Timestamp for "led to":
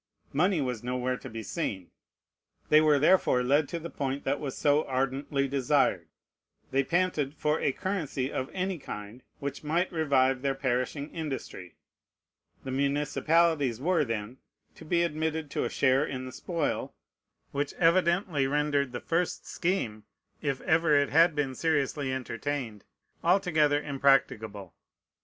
3.43-3.77